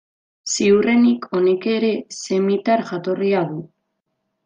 [0.53, 1.93] Ziurrenik honek ere
[2.23, 3.65] semitar jatorria du.